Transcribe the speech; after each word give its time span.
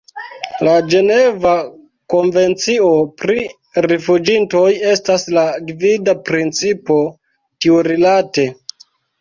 La 0.67 0.71
Ĝeneva 0.93 1.51
konvencio 2.13 2.87
pri 3.23 3.37
rifuĝintoj 3.87 4.65
estas 4.95 5.29
la 5.39 5.45
gvida 5.69 6.19
principo 6.31 7.01
tiurilate. 7.65 8.49